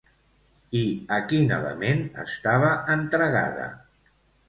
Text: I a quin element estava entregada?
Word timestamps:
I 0.79 0.81
a 1.19 1.19
quin 1.33 1.53
element 1.59 2.03
estava 2.25 2.75
entregada? 2.99 3.73